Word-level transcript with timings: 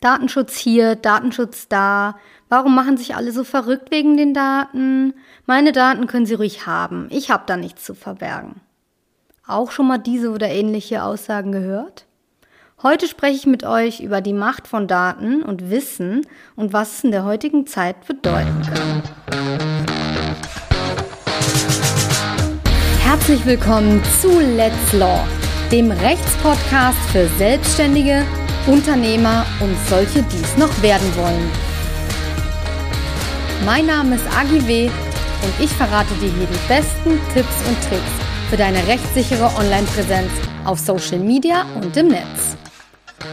Datenschutz 0.00 0.56
hier, 0.56 0.94
Datenschutz 0.94 1.66
da. 1.66 2.16
Warum 2.48 2.74
machen 2.74 2.96
sich 2.96 3.16
alle 3.16 3.32
so 3.32 3.42
verrückt 3.42 3.90
wegen 3.90 4.16
den 4.16 4.32
Daten? 4.32 5.14
Meine 5.44 5.72
Daten 5.72 6.06
können 6.06 6.26
Sie 6.26 6.34
ruhig 6.34 6.66
haben. 6.66 7.08
Ich 7.10 7.30
habe 7.30 7.42
da 7.46 7.56
nichts 7.56 7.84
zu 7.84 7.94
verbergen. 7.94 8.60
Auch 9.46 9.72
schon 9.72 9.88
mal 9.88 9.98
diese 9.98 10.30
oder 10.30 10.48
ähnliche 10.48 11.02
Aussagen 11.02 11.50
gehört? 11.50 12.06
Heute 12.80 13.08
spreche 13.08 13.34
ich 13.34 13.46
mit 13.46 13.64
euch 13.64 13.98
über 13.98 14.20
die 14.20 14.32
Macht 14.32 14.68
von 14.68 14.86
Daten 14.86 15.42
und 15.42 15.68
Wissen 15.68 16.24
und 16.54 16.72
was 16.72 16.98
es 16.98 17.04
in 17.04 17.10
der 17.10 17.24
heutigen 17.24 17.66
Zeit 17.66 18.06
bedeuten 18.06 18.62
kann. 18.62 19.02
Herzlich 23.00 23.44
willkommen 23.44 24.00
zu 24.20 24.28
Let's 24.38 24.92
Law, 24.92 25.26
dem 25.72 25.90
Rechtspodcast 25.90 26.98
für 27.10 27.26
Selbstständige, 27.36 28.24
Unternehmer 28.68 29.46
und 29.60 29.74
solche, 29.88 30.22
die 30.22 30.42
es 30.42 30.56
noch 30.58 30.82
werden 30.82 31.16
wollen. 31.16 31.50
Mein 33.64 33.86
Name 33.86 34.16
ist 34.16 34.26
Agi 34.36 34.66
W. 34.68 34.88
und 34.88 35.64
ich 35.64 35.70
verrate 35.70 36.12
dir 36.20 36.30
hier 36.30 36.46
die 36.46 36.68
besten 36.68 37.18
Tipps 37.32 37.66
und 37.66 37.80
Tricks 37.88 38.12
für 38.50 38.58
deine 38.58 38.86
rechtssichere 38.86 39.50
Online-Präsenz 39.58 40.30
auf 40.66 40.78
Social 40.78 41.18
Media 41.18 41.64
und 41.76 41.96
im 41.96 42.08
Netz. 42.08 42.58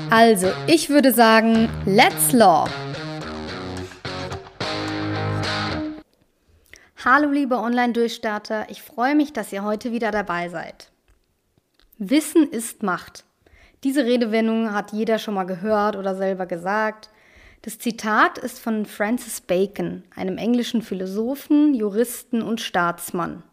Also, 0.09 0.47
ich 0.67 0.89
würde 0.89 1.11
sagen, 1.13 1.69
let's 1.85 2.31
law! 2.31 2.69
Hallo 7.03 7.29
liebe 7.29 7.57
Online-Durchstarter, 7.57 8.67
ich 8.69 8.81
freue 8.81 9.15
mich, 9.15 9.33
dass 9.33 9.51
ihr 9.51 9.63
heute 9.63 9.91
wieder 9.91 10.11
dabei 10.11 10.47
seid. 10.47 10.91
Wissen 11.97 12.49
ist 12.49 12.83
Macht. 12.83 13.25
Diese 13.85 14.03
Redewendung 14.03 14.73
hat 14.73 14.93
jeder 14.93 15.19
schon 15.19 15.35
mal 15.35 15.43
gehört 15.43 15.95
oder 15.95 16.15
selber 16.15 16.47
gesagt. 16.47 17.11
Das 17.61 17.77
Zitat 17.77 18.39
ist 18.39 18.57
von 18.57 18.87
Francis 18.87 19.41
Bacon, 19.41 20.03
einem 20.15 20.39
englischen 20.39 20.81
Philosophen, 20.81 21.75
Juristen 21.75 22.41
und 22.41 22.61
Staatsmann. 22.61 23.43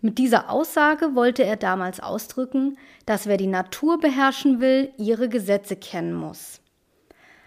Mit 0.00 0.18
dieser 0.18 0.50
Aussage 0.50 1.16
wollte 1.16 1.42
er 1.42 1.56
damals 1.56 1.98
ausdrücken, 1.98 2.78
dass 3.06 3.26
wer 3.26 3.38
die 3.38 3.48
Natur 3.48 3.98
beherrschen 3.98 4.60
will, 4.60 4.92
ihre 4.98 5.28
Gesetze 5.28 5.74
kennen 5.74 6.14
muss. 6.14 6.60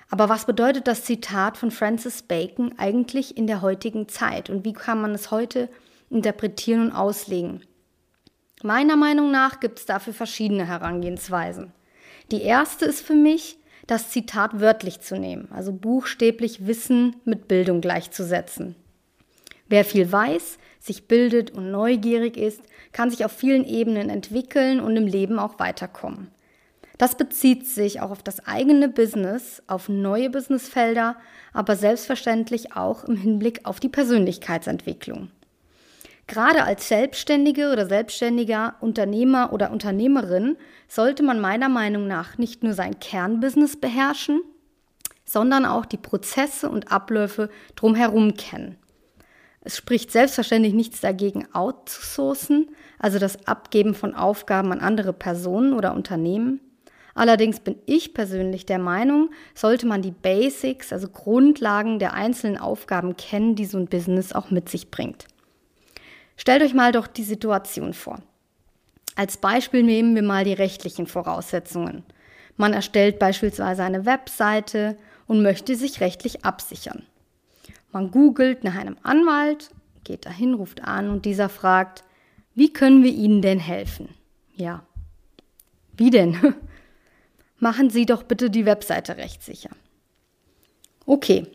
Aber 0.10 0.28
was 0.28 0.46
bedeutet 0.46 0.88
das 0.88 1.06
Zitat 1.06 1.56
von 1.56 1.72
Francis 1.72 2.24
Bacon 2.24 2.74
eigentlich 2.78 3.38
in 3.38 3.48
der 3.48 3.62
heutigen 3.62 4.10
Zeit 4.10 4.50
und 4.50 4.66
wie 4.66 4.74
kann 4.74 5.00
man 5.00 5.16
es 5.16 5.32
heute 5.32 5.70
interpretieren 6.10 6.88
und 6.88 6.92
auslegen? 6.92 7.62
Meiner 8.62 8.98
Meinung 8.98 9.32
nach 9.32 9.62
gibt 9.62 9.80
es 9.80 9.86
dafür 9.86 10.14
verschiedene 10.14 10.68
Herangehensweisen. 10.68 11.72
Die 12.32 12.42
erste 12.42 12.86
ist 12.86 13.02
für 13.02 13.16
mich, 13.16 13.58
das 13.88 14.10
Zitat 14.12 14.60
wörtlich 14.60 15.00
zu 15.02 15.18
nehmen, 15.18 15.48
also 15.52 15.74
buchstäblich 15.74 16.68
Wissen 16.68 17.16
mit 17.26 17.48
Bildung 17.48 17.82
gleichzusetzen. 17.82 18.76
Wer 19.68 19.84
viel 19.84 20.12
weiß, 20.12 20.60
sich 20.80 21.08
bildet 21.08 21.52
und 21.52 21.72
neugierig 21.72 22.38
ist, 22.38 22.62
kann 22.92 23.10
sich 23.10 23.26
auf 23.26 23.32
vielen 23.32 23.66
Ebenen 23.66 24.10
entwickeln 24.10 24.80
und 24.80 24.96
im 24.96 25.08
Leben 25.08 25.40
auch 25.40 25.60
weiterkommen. 25.60 26.30
Das 27.00 27.16
bezieht 27.16 27.66
sich 27.66 28.02
auch 28.02 28.12
auf 28.12 28.24
das 28.24 28.46
eigene 28.46 28.90
Business, 28.90 29.64
auf 29.68 29.90
neue 29.90 30.30
Businessfelder, 30.30 31.16
aber 31.54 31.76
selbstverständlich 31.76 32.76
auch 32.76 33.06
im 33.06 33.16
Hinblick 33.16 33.62
auf 33.64 33.80
die 33.80 33.90
Persönlichkeitsentwicklung. 33.90 35.32
Gerade 36.30 36.64
als 36.64 36.88
Selbstständige 36.88 37.72
oder 37.72 37.88
selbstständiger 37.88 38.76
Unternehmer 38.82 39.52
oder 39.52 39.72
Unternehmerin 39.72 40.58
sollte 40.88 41.24
man 41.24 41.40
meiner 41.42 41.70
Meinung 41.70 42.06
nach 42.06 42.38
nicht 42.38 42.62
nur 42.62 42.74
sein 42.74 43.00
Kernbusiness 43.00 43.78
beherrschen, 43.78 44.44
sondern 45.26 45.66
auch 45.66 45.88
die 45.88 45.98
Prozesse 45.98 46.70
und 46.70 46.92
Abläufe 46.92 47.50
drumherum 47.76 48.36
kennen. 48.36 48.78
Es 49.62 49.76
spricht 49.76 50.12
selbstverständlich 50.12 50.76
nichts 50.76 51.02
dagegen, 51.02 51.48
outzusourcen, 51.52 52.70
also 53.00 53.18
das 53.18 53.48
Abgeben 53.48 53.96
von 53.96 54.14
Aufgaben 54.14 54.72
an 54.72 54.82
andere 54.82 55.14
Personen 55.14 55.74
oder 55.74 55.96
Unternehmen. 55.96 56.60
Allerdings 57.16 57.60
bin 57.60 57.76
ich 57.88 58.14
persönlich 58.14 58.68
der 58.68 58.78
Meinung, 58.78 59.32
sollte 59.56 59.88
man 59.88 60.04
die 60.04 60.12
Basics, 60.12 60.94
also 60.94 61.08
Grundlagen 61.10 61.98
der 61.98 62.14
einzelnen 62.14 62.60
Aufgaben 62.60 63.18
kennen, 63.18 63.56
die 63.56 63.66
so 63.66 63.80
ein 63.80 63.88
Business 63.88 64.32
auch 64.32 64.52
mit 64.52 64.70
sich 64.70 64.92
bringt. 64.92 65.26
Stellt 66.40 66.64
euch 66.64 66.74
mal 66.74 66.94
doch 66.94 67.08
die 67.08 67.26
Situation 67.26 67.94
vor. 67.94 68.20
Als 69.18 69.36
Beispiel 69.36 69.84
nehmen 69.84 70.16
wir 70.16 70.22
mal 70.24 70.46
die 70.46 70.54
rechtlichen 70.54 71.06
Voraussetzungen. 71.06 72.06
Man 72.56 72.72
erstellt 72.72 73.20
beispielsweise 73.20 73.84
eine 73.84 74.06
Webseite 74.06 74.98
und 75.28 75.42
möchte 75.42 75.76
sich 75.76 76.00
rechtlich 76.00 76.46
absichern. 76.46 77.04
Man 77.92 78.10
googelt 78.12 78.64
nach 78.64 78.78
einem 78.78 78.96
Anwalt, 79.04 79.72
geht 80.06 80.26
dahin, 80.26 80.54
ruft 80.54 80.82
an 80.82 81.10
und 81.10 81.26
dieser 81.26 81.50
fragt, 81.50 82.06
wie 82.56 82.72
können 82.72 83.04
wir 83.04 83.12
Ihnen 83.12 83.42
denn 83.42 83.60
helfen? 83.60 84.08
Ja. 84.56 84.84
Wie 85.98 86.10
denn? 86.10 86.56
Machen 87.60 87.90
Sie 87.90 88.06
doch 88.06 88.24
bitte 88.24 88.50
die 88.50 88.66
Webseite 88.66 89.18
rechtssicher. 89.18 89.72
Okay. 91.06 91.48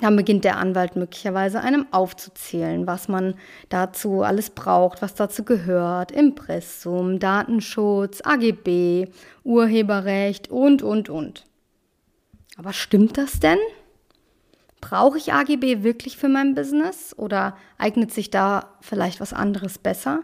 Dann 0.00 0.16
beginnt 0.16 0.44
der 0.44 0.56
Anwalt 0.56 0.96
möglicherweise 0.96 1.60
einem 1.60 1.86
aufzuzählen, 1.90 2.86
was 2.86 3.08
man 3.08 3.34
dazu 3.68 4.22
alles 4.22 4.50
braucht, 4.50 5.02
was 5.02 5.14
dazu 5.14 5.44
gehört. 5.44 6.10
Impressum, 6.10 7.18
Datenschutz, 7.18 8.22
AGB, 8.24 9.08
Urheberrecht 9.44 10.50
und, 10.50 10.82
und, 10.82 11.10
und. 11.10 11.44
Aber 12.56 12.72
stimmt 12.72 13.18
das 13.18 13.40
denn? 13.40 13.58
Brauche 14.80 15.18
ich 15.18 15.34
AGB 15.34 15.82
wirklich 15.82 16.16
für 16.16 16.28
mein 16.28 16.54
Business 16.54 17.14
oder 17.16 17.56
eignet 17.76 18.12
sich 18.12 18.30
da 18.30 18.74
vielleicht 18.80 19.20
was 19.20 19.34
anderes 19.34 19.78
besser? 19.78 20.22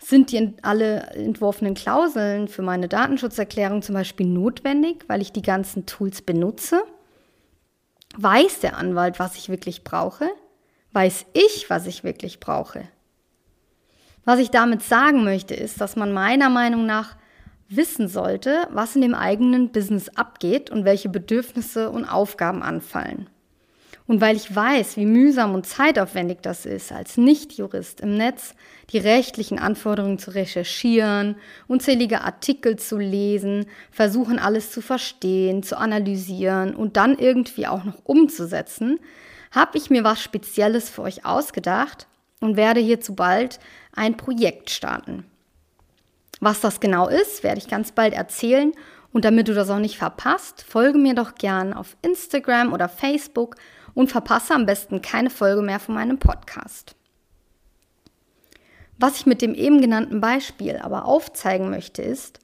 Sind 0.00 0.32
die 0.32 0.54
alle 0.62 1.02
entworfenen 1.10 1.74
Klauseln 1.74 2.48
für 2.48 2.62
meine 2.62 2.88
Datenschutzerklärung 2.88 3.82
zum 3.82 3.94
Beispiel 3.94 4.26
notwendig, 4.26 5.04
weil 5.08 5.22
ich 5.22 5.32
die 5.32 5.42
ganzen 5.42 5.86
Tools 5.86 6.22
benutze? 6.22 6.82
Weiß 8.16 8.60
der 8.60 8.76
Anwalt, 8.76 9.18
was 9.18 9.36
ich 9.36 9.48
wirklich 9.48 9.84
brauche? 9.84 10.28
Weiß 10.92 11.26
ich, 11.34 11.68
was 11.68 11.86
ich 11.86 12.04
wirklich 12.04 12.40
brauche? 12.40 12.88
Was 14.24 14.40
ich 14.40 14.50
damit 14.50 14.82
sagen 14.82 15.24
möchte, 15.24 15.54
ist, 15.54 15.80
dass 15.80 15.96
man 15.96 16.12
meiner 16.12 16.50
Meinung 16.50 16.86
nach 16.86 17.16
wissen 17.68 18.08
sollte, 18.08 18.66
was 18.70 18.96
in 18.96 19.02
dem 19.02 19.14
eigenen 19.14 19.72
Business 19.72 20.08
abgeht 20.10 20.70
und 20.70 20.84
welche 20.84 21.08
Bedürfnisse 21.08 21.90
und 21.90 22.04
Aufgaben 22.06 22.62
anfallen. 22.62 23.28
Und 24.08 24.22
weil 24.22 24.36
ich 24.36 24.56
weiß, 24.56 24.96
wie 24.96 25.04
mühsam 25.04 25.54
und 25.54 25.66
zeitaufwendig 25.66 26.38
das 26.40 26.64
ist, 26.64 26.92
als 26.92 27.18
Nichtjurist 27.18 28.00
im 28.00 28.16
Netz 28.16 28.54
die 28.90 28.96
rechtlichen 28.96 29.58
Anforderungen 29.58 30.18
zu 30.18 30.30
recherchieren, 30.30 31.36
unzählige 31.66 32.22
Artikel 32.22 32.76
zu 32.76 32.96
lesen, 32.96 33.66
versuchen 33.90 34.38
alles 34.38 34.72
zu 34.72 34.80
verstehen, 34.80 35.62
zu 35.62 35.76
analysieren 35.76 36.74
und 36.74 36.96
dann 36.96 37.18
irgendwie 37.18 37.66
auch 37.66 37.84
noch 37.84 38.00
umzusetzen, 38.04 38.98
habe 39.50 39.76
ich 39.76 39.90
mir 39.90 40.04
was 40.04 40.22
Spezielles 40.22 40.88
für 40.88 41.02
euch 41.02 41.26
ausgedacht 41.26 42.06
und 42.40 42.56
werde 42.56 42.80
hierzu 42.80 43.14
bald 43.14 43.60
ein 43.92 44.16
Projekt 44.16 44.70
starten. 44.70 45.26
Was 46.40 46.62
das 46.62 46.80
genau 46.80 47.08
ist, 47.08 47.42
werde 47.42 47.58
ich 47.58 47.68
ganz 47.68 47.92
bald 47.92 48.14
erzählen 48.14 48.72
und 49.12 49.26
damit 49.26 49.48
du 49.48 49.54
das 49.54 49.68
auch 49.68 49.78
nicht 49.78 49.98
verpasst, 49.98 50.64
folge 50.66 50.98
mir 50.98 51.14
doch 51.14 51.34
gern 51.34 51.74
auf 51.74 51.94
Instagram 52.00 52.72
oder 52.72 52.88
Facebook 52.88 53.56
und 53.98 54.12
verpasse 54.12 54.54
am 54.54 54.64
besten 54.64 55.02
keine 55.02 55.28
Folge 55.28 55.60
mehr 55.60 55.80
von 55.80 55.96
meinem 55.96 56.20
Podcast. 56.20 56.94
Was 58.96 59.16
ich 59.16 59.26
mit 59.26 59.42
dem 59.42 59.54
eben 59.54 59.80
genannten 59.80 60.20
Beispiel 60.20 60.76
aber 60.76 61.04
aufzeigen 61.04 61.68
möchte, 61.68 62.02
ist, 62.02 62.38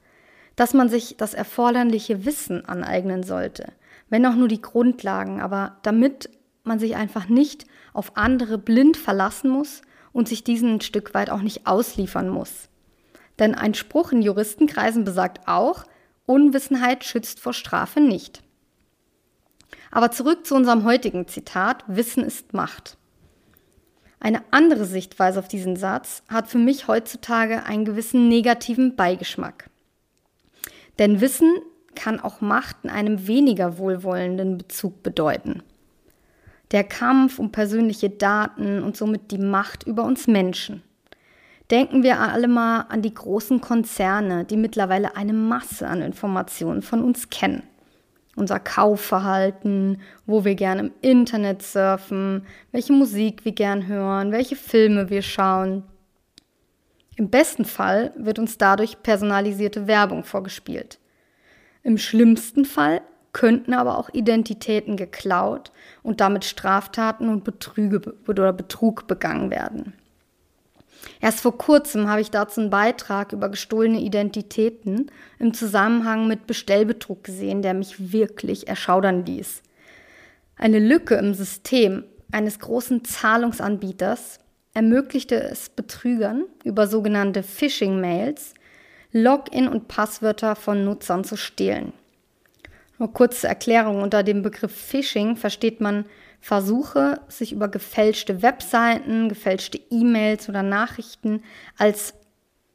dass 0.57 0.73
man 0.73 0.89
sich 0.89 1.15
das 1.15 1.33
erforderliche 1.33 2.25
Wissen 2.25 2.65
aneignen 2.65 3.23
sollte, 3.23 3.71
wenn 4.09 4.25
auch 4.25 4.35
nur 4.35 4.49
die 4.49 4.61
Grundlagen, 4.61 5.39
aber 5.39 5.77
damit 5.83 6.29
man 6.65 6.77
sich 6.77 6.97
einfach 6.97 7.29
nicht 7.29 7.65
auf 7.93 8.17
andere 8.17 8.57
blind 8.57 8.97
verlassen 8.97 9.49
muss 9.49 9.81
und 10.11 10.27
sich 10.27 10.43
diesen 10.43 10.73
ein 10.73 10.81
Stück 10.81 11.13
weit 11.13 11.29
auch 11.29 11.41
nicht 11.41 11.67
ausliefern 11.67 12.27
muss. 12.27 12.67
Denn 13.39 13.55
ein 13.55 13.75
Spruch 13.75 14.11
in 14.11 14.21
Juristenkreisen 14.21 15.05
besagt 15.05 15.47
auch, 15.47 15.85
Unwissenheit 16.25 17.05
schützt 17.05 17.39
vor 17.39 17.53
Strafe 17.53 18.01
nicht. 18.01 18.43
Aber 19.95 20.11
zurück 20.11 20.45
zu 20.45 20.55
unserem 20.55 20.83
heutigen 20.83 21.25
Zitat, 21.29 21.85
Wissen 21.87 22.25
ist 22.25 22.51
Macht. 22.51 22.97
Eine 24.19 24.41
andere 24.51 24.83
Sichtweise 24.83 25.39
auf 25.39 25.47
diesen 25.47 25.77
Satz 25.77 26.21
hat 26.27 26.49
für 26.49 26.57
mich 26.57 26.89
heutzutage 26.89 27.63
einen 27.63 27.85
gewissen 27.85 28.27
negativen 28.27 28.97
Beigeschmack. 28.97 29.69
Denn 30.99 31.21
Wissen 31.21 31.59
kann 31.95 32.19
auch 32.19 32.41
Macht 32.41 32.75
in 32.83 32.89
einem 32.89 33.25
weniger 33.25 33.77
wohlwollenden 33.77 34.57
Bezug 34.57 35.01
bedeuten. 35.01 35.63
Der 36.71 36.83
Kampf 36.83 37.39
um 37.39 37.53
persönliche 37.53 38.09
Daten 38.09 38.83
und 38.83 38.97
somit 38.97 39.31
die 39.31 39.37
Macht 39.37 39.83
über 39.83 40.03
uns 40.03 40.27
Menschen. 40.27 40.83
Denken 41.71 42.03
wir 42.03 42.19
alle 42.19 42.49
mal 42.49 42.81
an 42.89 43.01
die 43.01 43.13
großen 43.13 43.61
Konzerne, 43.61 44.43
die 44.43 44.57
mittlerweile 44.57 45.15
eine 45.15 45.31
Masse 45.31 45.87
an 45.87 46.01
Informationen 46.01 46.81
von 46.81 47.01
uns 47.01 47.29
kennen. 47.29 47.63
Unser 48.35 48.59
Kaufverhalten, 48.59 50.01
wo 50.25 50.43
wir 50.45 50.55
gerne 50.55 50.81
im 50.81 50.91
Internet 51.01 51.61
surfen, 51.61 52.45
welche 52.71 52.93
Musik 52.93 53.45
wir 53.45 53.53
gern 53.53 53.87
hören, 53.87 54.31
welche 54.31 54.55
Filme 54.55 55.09
wir 55.09 55.21
schauen. 55.21 55.83
Im 57.15 57.29
besten 57.29 57.65
Fall 57.65 58.13
wird 58.17 58.39
uns 58.39 58.57
dadurch 58.57 59.01
personalisierte 59.01 59.87
Werbung 59.87 60.23
vorgespielt. 60.23 60.99
Im 61.83 61.97
schlimmsten 61.97 62.65
Fall 62.65 63.01
könnten 63.31 63.73
aber 63.73 63.97
auch 63.97 64.09
Identitäten 64.13 64.97
geklaut 64.97 65.71
und 66.03 66.19
damit 66.19 66.45
Straftaten 66.45 67.29
und 67.29 67.43
Betrüge 67.43 68.15
oder 68.27 68.51
Betrug 68.53 69.07
begangen 69.07 69.49
werden. 69.51 69.93
Erst 71.21 71.41
vor 71.41 71.57
kurzem 71.57 72.09
habe 72.09 72.21
ich 72.21 72.31
dazu 72.31 72.61
einen 72.61 72.69
Beitrag 72.69 73.31
über 73.33 73.49
gestohlene 73.49 73.99
Identitäten 73.99 75.11
im 75.39 75.53
Zusammenhang 75.53 76.27
mit 76.27 76.47
Bestellbetrug 76.47 77.23
gesehen, 77.23 77.61
der 77.61 77.73
mich 77.73 78.11
wirklich 78.11 78.67
erschaudern 78.67 79.25
ließ. 79.25 79.61
Eine 80.57 80.79
Lücke 80.79 81.15
im 81.15 81.33
System 81.33 82.03
eines 82.31 82.59
großen 82.59 83.03
Zahlungsanbieters 83.03 84.39
ermöglichte 84.73 85.41
es 85.41 85.69
Betrügern 85.69 86.45
über 86.63 86.87
sogenannte 86.87 87.43
Phishing-Mails 87.43 88.53
Login 89.11 89.69
und 89.69 89.87
Passwörter 89.87 90.55
von 90.55 90.83
Nutzern 90.83 91.23
zu 91.23 91.37
stehlen. 91.37 91.93
Nur 92.97 93.13
kurze 93.13 93.47
Erklärung, 93.47 94.01
unter 94.01 94.23
dem 94.23 94.41
Begriff 94.41 94.75
Phishing 94.75 95.37
versteht 95.37 95.79
man 95.79 96.05
Versuche, 96.45 97.21
sich 97.27 97.53
über 97.53 97.67
gefälschte 97.69 98.43
Webseiten, 98.43 99.29
gefälschte 99.29 99.79
E-Mails 99.89 100.47
oder 100.47 100.61
Nachrichten 100.61 101.41
als 101.75 102.13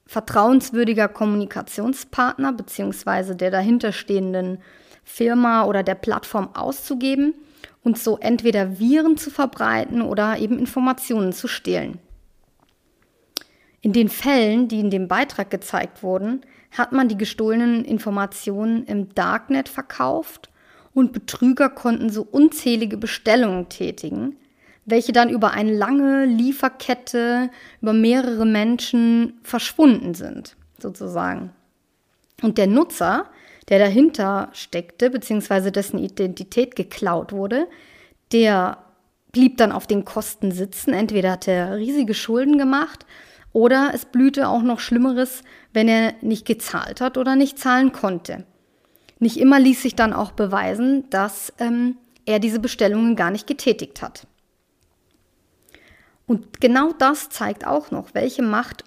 vertrauenswürdiger 0.06 1.06
Kommunikationspartner 1.06 2.52
bzw. 2.52 3.36
der 3.36 3.52
dahinterstehenden 3.52 4.58
Firma 5.04 5.66
oder 5.66 5.84
der 5.84 5.94
Plattform 5.94 6.48
auszugeben 6.52 7.32
und 7.84 7.96
so 7.96 8.18
entweder 8.18 8.80
Viren 8.80 9.16
zu 9.16 9.30
verbreiten 9.30 10.02
oder 10.02 10.38
eben 10.38 10.58
Informationen 10.58 11.32
zu 11.32 11.46
stehlen. 11.46 12.00
In 13.82 13.92
den 13.92 14.08
Fällen, 14.08 14.66
die 14.66 14.80
in 14.80 14.90
dem 14.90 15.06
Beitrag 15.06 15.48
gezeigt 15.48 16.02
wurden, 16.02 16.40
hat 16.72 16.90
man 16.90 17.06
die 17.06 17.16
gestohlenen 17.16 17.84
Informationen 17.84 18.84
im 18.86 19.14
Darknet 19.14 19.68
verkauft 19.68 20.49
und 20.94 21.12
Betrüger 21.12 21.68
konnten 21.68 22.10
so 22.10 22.22
unzählige 22.22 22.96
Bestellungen 22.96 23.68
tätigen, 23.68 24.36
welche 24.84 25.12
dann 25.12 25.28
über 25.28 25.52
eine 25.52 25.72
lange 25.72 26.24
Lieferkette, 26.24 27.50
über 27.80 27.92
mehrere 27.92 28.46
Menschen 28.46 29.40
verschwunden 29.42 30.14
sind, 30.14 30.56
sozusagen. 30.78 31.52
Und 32.42 32.58
der 32.58 32.66
Nutzer, 32.66 33.26
der 33.68 33.78
dahinter 33.78 34.48
steckte, 34.52 35.10
beziehungsweise 35.10 35.70
dessen 35.70 35.98
Identität 35.98 36.74
geklaut 36.74 37.32
wurde, 37.32 37.68
der 38.32 38.78
blieb 39.32 39.58
dann 39.58 39.72
auf 39.72 39.86
den 39.86 40.04
Kosten 40.04 40.50
sitzen. 40.50 40.92
Entweder 40.92 41.32
hat 41.32 41.46
er 41.46 41.76
riesige 41.76 42.14
Schulden 42.14 42.58
gemacht 42.58 43.06
oder 43.52 43.92
es 43.94 44.06
blühte 44.06 44.48
auch 44.48 44.62
noch 44.62 44.80
Schlimmeres, 44.80 45.42
wenn 45.72 45.88
er 45.88 46.14
nicht 46.20 46.46
gezahlt 46.46 47.00
hat 47.00 47.16
oder 47.16 47.36
nicht 47.36 47.58
zahlen 47.58 47.92
konnte. 47.92 48.44
Nicht 49.20 49.36
immer 49.36 49.60
ließ 49.60 49.82
sich 49.82 49.94
dann 49.94 50.12
auch 50.12 50.32
beweisen, 50.32 51.08
dass 51.10 51.52
ähm, 51.58 51.96
er 52.26 52.40
diese 52.40 52.58
Bestellungen 52.58 53.16
gar 53.16 53.30
nicht 53.30 53.46
getätigt 53.46 54.02
hat. 54.02 54.26
Und 56.26 56.60
genau 56.60 56.92
das 56.92 57.28
zeigt 57.28 57.66
auch 57.66 57.90
noch, 57.90 58.14
welche 58.14 58.42
Macht 58.42 58.84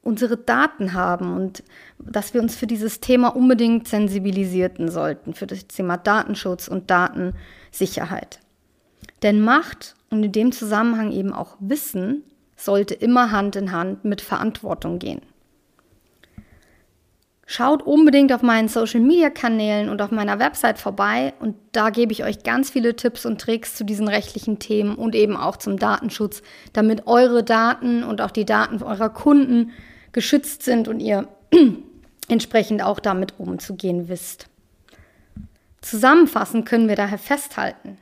unsere 0.00 0.38
Daten 0.38 0.94
haben 0.94 1.36
und 1.36 1.62
dass 1.98 2.32
wir 2.32 2.40
uns 2.40 2.56
für 2.56 2.66
dieses 2.66 3.00
Thema 3.00 3.28
unbedingt 3.28 3.88
sensibilisierten 3.88 4.90
sollten, 4.90 5.34
für 5.34 5.46
das 5.46 5.66
Thema 5.66 5.98
Datenschutz 5.98 6.66
und 6.66 6.90
Datensicherheit. 6.90 8.40
Denn 9.22 9.40
Macht 9.40 9.96
und 10.08 10.22
in 10.22 10.32
dem 10.32 10.52
Zusammenhang 10.52 11.12
eben 11.12 11.32
auch 11.34 11.56
Wissen 11.60 12.22
sollte 12.56 12.94
immer 12.94 13.32
Hand 13.32 13.56
in 13.56 13.72
Hand 13.72 14.04
mit 14.04 14.20
Verantwortung 14.20 14.98
gehen. 14.98 15.20
Schaut 17.50 17.82
unbedingt 17.82 18.30
auf 18.34 18.42
meinen 18.42 18.68
Social-Media-Kanälen 18.68 19.88
und 19.88 20.02
auf 20.02 20.10
meiner 20.10 20.38
Website 20.38 20.78
vorbei 20.78 21.32
und 21.40 21.56
da 21.72 21.88
gebe 21.88 22.12
ich 22.12 22.22
euch 22.22 22.42
ganz 22.42 22.68
viele 22.68 22.94
Tipps 22.94 23.24
und 23.24 23.40
Tricks 23.40 23.74
zu 23.74 23.84
diesen 23.84 24.06
rechtlichen 24.06 24.58
Themen 24.58 24.96
und 24.96 25.14
eben 25.14 25.34
auch 25.34 25.56
zum 25.56 25.78
Datenschutz, 25.78 26.42
damit 26.74 27.06
eure 27.06 27.42
Daten 27.42 28.04
und 28.04 28.20
auch 28.20 28.32
die 28.32 28.44
Daten 28.44 28.82
eurer 28.82 29.08
Kunden 29.08 29.70
geschützt 30.12 30.62
sind 30.62 30.88
und 30.88 31.00
ihr 31.00 31.26
entsprechend 32.28 32.82
auch 32.82 33.00
damit 33.00 33.40
umzugehen 33.40 34.10
wisst. 34.10 34.48
Zusammenfassend 35.80 36.66
können 36.66 36.86
wir 36.86 36.96
daher 36.96 37.16
festhalten, 37.16 37.96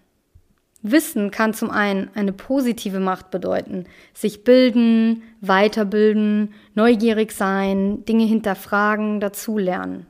Wissen 0.82 1.30
kann 1.30 1.54
zum 1.54 1.70
einen 1.70 2.10
eine 2.14 2.32
positive 2.32 3.00
Macht 3.00 3.30
bedeuten. 3.30 3.84
Sich 4.14 4.44
bilden, 4.44 5.22
weiterbilden, 5.40 6.54
neugierig 6.74 7.32
sein, 7.32 8.04
Dinge 8.04 8.24
hinterfragen, 8.24 9.20
dazulernen. 9.20 10.06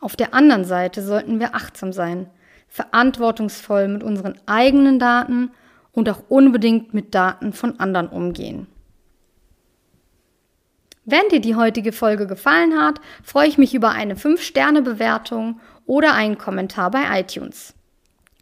Auf 0.00 0.14
der 0.14 0.34
anderen 0.34 0.64
Seite 0.64 1.02
sollten 1.02 1.40
wir 1.40 1.54
achtsam 1.54 1.92
sein, 1.92 2.28
verantwortungsvoll 2.68 3.88
mit 3.88 4.02
unseren 4.02 4.38
eigenen 4.46 4.98
Daten 4.98 5.50
und 5.92 6.08
auch 6.10 6.22
unbedingt 6.28 6.92
mit 6.92 7.14
Daten 7.14 7.52
von 7.52 7.80
anderen 7.80 8.08
umgehen. 8.08 8.66
Wenn 11.06 11.28
dir 11.30 11.40
die 11.40 11.54
heutige 11.54 11.92
Folge 11.92 12.26
gefallen 12.26 12.78
hat, 12.78 13.00
freue 13.22 13.48
ich 13.48 13.58
mich 13.58 13.74
über 13.74 13.90
eine 13.90 14.16
5-Sterne-Bewertung 14.16 15.60
oder 15.86 16.14
einen 16.14 16.36
Kommentar 16.36 16.90
bei 16.90 17.20
iTunes. 17.20 17.75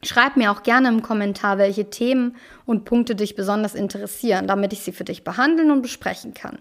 Schreib 0.05 0.37
mir 0.37 0.51
auch 0.51 0.63
gerne 0.63 0.89
im 0.89 1.03
Kommentar, 1.03 1.59
welche 1.59 1.91
Themen 1.91 2.37
und 2.67 2.85
Punkte 2.85 3.15
dich 3.15 3.37
besonders 3.37 3.75
interessieren, 3.75 4.47
damit 4.47 4.73
ich 4.73 4.81
sie 4.81 4.93
für 4.93 5.05
dich 5.05 5.25
behandeln 5.25 5.71
und 5.71 5.83
besprechen 5.83 6.35
kann. 6.35 6.59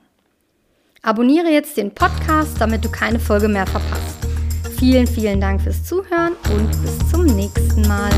Abonniere 1.02 1.50
jetzt 1.50 1.76
den 1.76 1.94
Podcast, 1.94 2.60
damit 2.60 2.86
du 2.86 2.90
keine 2.90 3.20
Folge 3.20 3.50
mehr 3.50 3.68
verpasst. 3.68 4.26
Vielen, 4.80 5.08
vielen 5.08 5.42
Dank 5.42 5.62
fürs 5.62 5.84
Zuhören 5.84 6.34
und 6.54 6.72
bis 6.82 7.10
zum 7.10 7.26
nächsten 7.26 7.82
Mal. 7.88 8.10